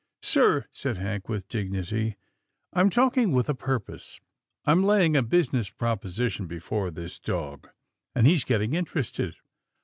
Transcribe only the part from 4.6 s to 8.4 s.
I'm laying a business proposition before this dog, and